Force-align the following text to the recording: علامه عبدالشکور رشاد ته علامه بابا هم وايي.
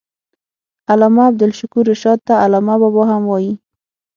علامه 0.91 1.21
عبدالشکور 1.29 1.83
رشاد 1.91 2.19
ته 2.27 2.33
علامه 2.45 2.75
بابا 2.81 3.03
هم 3.11 3.23
وايي. 3.31 3.53